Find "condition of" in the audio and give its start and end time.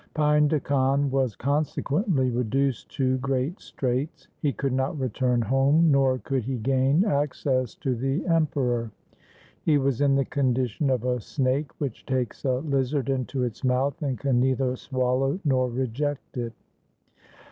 10.25-11.05